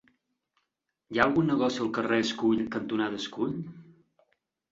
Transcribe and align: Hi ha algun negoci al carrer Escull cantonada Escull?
Hi 1.15 1.19
ha 1.19 1.25
algun 1.25 1.51
negoci 1.51 1.83
al 1.85 1.91
carrer 1.99 2.17
Escull 2.25 2.63
cantonada 2.79 3.23
Escull? 3.25 3.55